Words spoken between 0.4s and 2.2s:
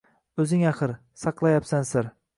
O’zing axir, saqlayapsan sir